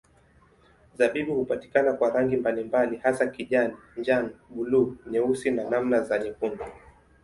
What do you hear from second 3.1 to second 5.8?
kijani, njano, buluu, nyeusi na